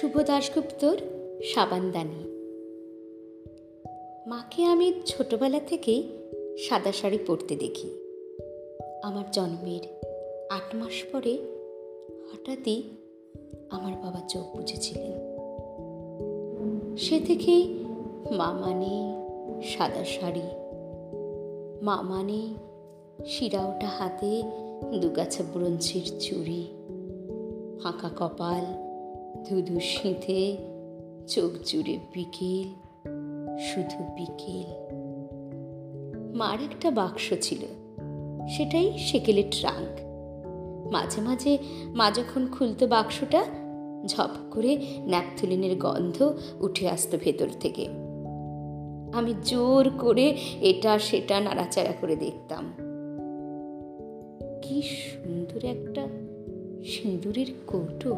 [0.00, 0.96] শুভ দাশগুপ্তর
[1.54, 2.22] সাবানদানি।
[4.26, 6.08] মাকে আমি ছোটবেলা থেকেই
[6.68, 7.90] সাদা শাড়ি পরতে দেখি।
[9.02, 9.84] আমার জন্মের
[10.50, 11.38] আট মাস পরে
[12.30, 12.82] হঠাৎই
[13.70, 15.12] আমার বাবা চোখ বুঝেছিলেন
[16.96, 17.84] সে থেকেই
[18.30, 19.12] মা মানে
[19.62, 20.46] সাদা শাড়ি,
[21.82, 22.54] মা মানে
[23.26, 24.42] শিরা ওঠা হাতে
[25.00, 26.66] দুগাছা ব্রঞ্চির চুড়ি,
[27.82, 28.87] ফাঁকা কপাল
[29.46, 30.56] ধুধু শীতে
[31.26, 32.68] চোখ জুড়ে বিকেল,
[33.58, 34.98] শুধু বিকেল।
[36.34, 37.58] মার একটা বাক্স ছিল,
[38.48, 40.00] সেটাই সেকেলের ট্রাঙ্ক।
[40.92, 43.44] মাঝে মাঝে মা যখন খুলতো বাক্সটা,
[44.06, 47.88] ঝপ করে ন্যাপথুলিনের গন্ধ উঠে আসতো ভেতর থেকে।
[49.12, 52.72] আমি জোর করে এটা সেটা নাড়াচাড়া করে দেখতাম।
[54.62, 56.08] কি সুন্দর একটা
[56.84, 58.16] সিঁদুরের কৌটো।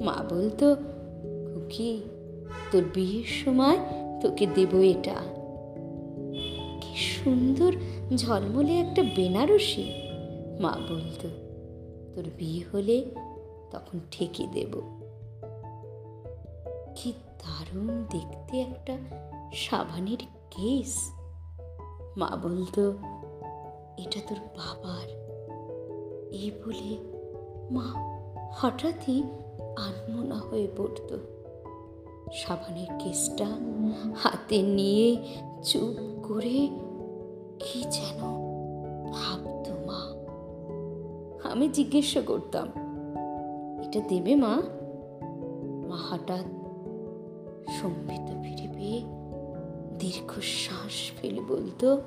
[0.00, 0.74] মা বলতো,
[1.54, 2.02] খুকি,
[2.72, 3.78] তোর বিয়ের সময়
[4.20, 5.14] তোকে দেব এটা।
[6.80, 7.72] কি সুন্দর
[8.16, 9.92] ঝলমলে একটা বেনারসি।
[10.60, 11.28] মা বলতো,
[12.14, 13.10] তোর বিয়ে হলে
[13.70, 14.80] তখন ঠেকে দেব।
[16.94, 18.98] কি দারুণ দেখতে একটা
[19.52, 20.18] সাবানের
[20.50, 21.10] কেস।
[22.16, 22.90] মা বলতো,
[23.98, 25.24] এটা তোর বাবার।
[26.32, 26.96] এই বলে
[27.70, 27.92] মা
[28.52, 29.22] হঠাৎই
[29.76, 31.18] আনমনা হয়ে পড়ত।
[32.32, 33.46] সাবানের কেসটা
[34.16, 35.16] হাতে নিয়ে
[35.62, 36.68] চুপ করে
[37.58, 38.20] কি যেন
[39.12, 40.00] ভাবত মা।
[41.50, 42.68] আমি জিজ্ঞেস করতাম,
[43.84, 44.62] এটা দেবে মা?
[45.88, 46.46] মা হঠাৎ
[47.80, 49.00] সম্বিত ফিরে পেয়ে
[49.98, 52.00] দীর্ঘশ্বাস ফেলে বলতো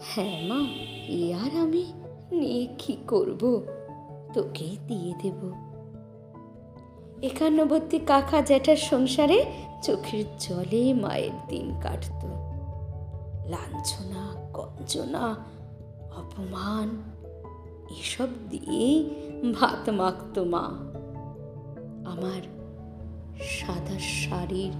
[0.00, 0.60] হ্যাঁ মা,
[1.08, 1.92] এ আর আমি
[2.32, 3.62] নিয়ে কি করব?
[4.34, 5.67] তোকেই দিয়ে দেব।
[7.22, 9.44] একান্নবর্তী কাকা জ্যাঠার সংসারে
[9.82, 12.24] চোখের জলে মায়ের দিন কাটত।
[13.48, 15.36] লাঞ্ছনা গঞ্জনা
[16.16, 17.02] অপমান,
[17.90, 19.10] এসব দিয়েই
[19.52, 20.68] ভাত মাখত মা।
[22.10, 22.40] আমার
[23.40, 24.72] সাদা শাড়ির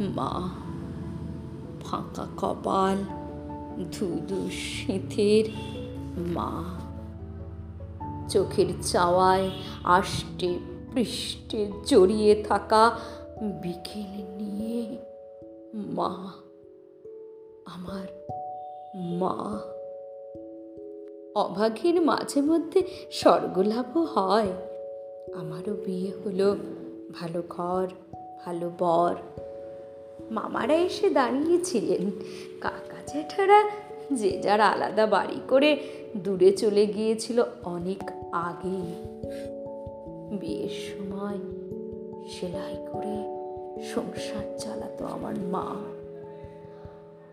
[0.00, 0.50] মা,
[1.84, 2.96] ফাঁকা কপাল,
[3.92, 5.44] ধুধু শীতের
[6.16, 6.64] মা।
[8.28, 9.50] চোখের চাওয়ায়
[9.84, 12.98] আষ্টে পৃষ্ঠে জড়িয়ে থাকা
[13.42, 14.96] বিকেল নিয়ে
[15.74, 16.32] মা,
[17.66, 18.06] আমার
[18.94, 19.60] মা।
[21.34, 22.82] অভাগীর মাঝে মধ্যে
[23.12, 24.52] স্বর্গলাভও হয়।
[25.34, 26.56] আমারও বিয়ে হলো,
[27.14, 27.86] ভালো ঘর,
[28.44, 29.14] ভালো বর।
[30.30, 32.10] মামারা এসে দাঁড়িয়েছিলেন।
[32.60, 33.70] কাকা জ্যাঠারা
[34.12, 35.80] যে যার আলাদা বাড়ি করে
[36.16, 39.12] দূরে চলে গিয়েছিল অনেক আগেই।
[40.40, 41.38] বিয়ের সময়
[42.28, 43.42] সেলাই করে
[43.82, 45.76] সংসার চালাতো আমার মা।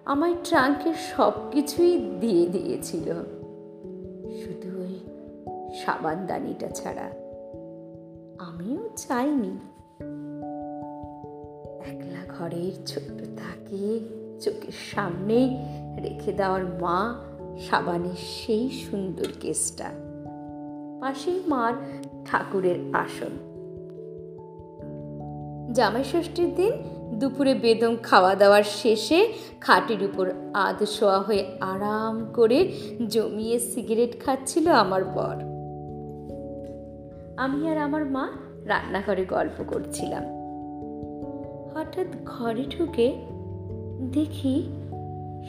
[0.05, 3.13] আমার ট্রাঙ্কের সব কিছুই দিয়ে দিয়েছিল।
[4.41, 4.99] শুধু ওই
[5.85, 7.11] সাবানদানিটা ছাড়া
[8.39, 9.57] আমিও চাইনি।
[11.91, 13.99] একলা ঘরের ছোট্ট থাকে
[14.41, 15.57] চোখের সামনেই
[16.01, 17.23] রেখে দেওয়ার মা
[17.69, 19.89] সাবানের সেই সুন্দর কেসটা।
[21.01, 21.73] পাশেই মার
[22.31, 23.49] ঠাকুরের আসন।
[25.73, 26.71] জামাই ষষ্ঠীর দিন
[27.19, 32.71] দুপুরে বেদম খাওয়া দাওয়ার শেষে খাটের উপর আধ শোয়া হয়ে আরাম করে
[33.07, 35.37] জমিয়ে সিগারেট খাচ্ছিল আমার বর।
[37.37, 38.29] আমি আর আমার মা
[38.65, 40.23] রান্নাঘরে গল্প করছিলাম।
[41.75, 43.15] হঠাৎ ঘরে ঢুকে
[44.11, 44.63] দেখি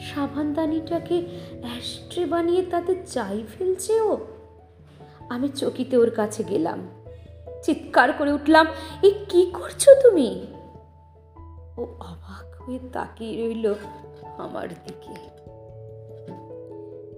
[0.01, 1.17] সাবানদানিটাকে
[1.61, 4.17] অ্যাস্ট্রে বানিয়ে তাতে চাই ফেলছে ও।
[5.31, 6.87] আমি চকিতে ওর কাছে গেলাম।
[7.63, 8.67] চিৎকার করে উঠলাম,
[9.03, 10.47] এ কি করছ তুমি?
[11.77, 13.73] ও অবাক হয়ে তাকিয়ে রইল
[14.37, 15.13] আমার দিকে।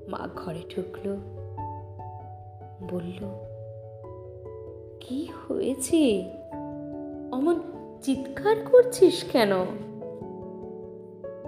[0.08, 1.16] মা ঘরে ঢুকলো।
[2.92, 3.22] বলল,
[5.00, 6.32] কি হয়েছে?
[7.32, 7.60] অমন
[8.02, 9.52] চিৎকার করছিস কেন?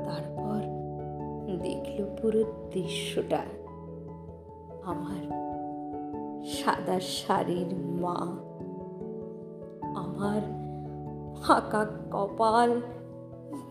[0.06, 0.62] তারপর
[1.58, 2.44] দেখল পুরো
[2.74, 3.40] দৃশ্যটা
[4.84, 5.45] আমার
[6.46, 8.16] সাদা শাড়ির মা।
[10.00, 10.42] আমার
[11.42, 12.82] ফাঁকা কপাল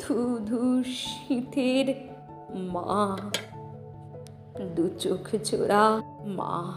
[0.00, 1.94] ধু ধু শীতের
[2.54, 3.18] মা।
[4.76, 6.72] দু চোখ জোড়া মা।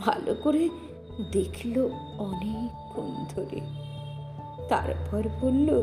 [0.00, 0.68] ভালো করে
[1.32, 1.88] দেখল
[2.18, 3.60] অনেকক্ষণ ধরে।
[4.68, 5.82] তারপর বলল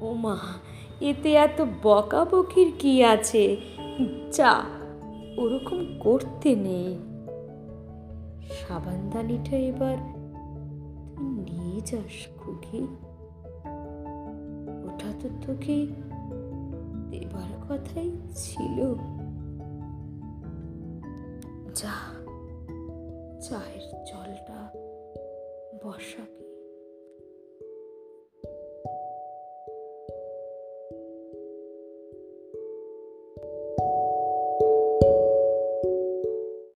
[0.00, 0.36] ও মা
[1.00, 3.56] এতে এত বকাবকির কি আছে?
[4.32, 4.62] যা
[5.36, 6.98] ওরকম করতে নেই।
[8.50, 9.96] সাবানদানিটা এবার
[11.16, 12.86] তুই নিয়ে যাস, খুকি।
[14.84, 15.86] ওটা তো তোকে
[17.10, 18.94] দেবার কথাই ছিল।
[21.74, 21.94] যা,
[23.40, 24.70] চায়ের জলটা
[25.84, 26.33] বসাকে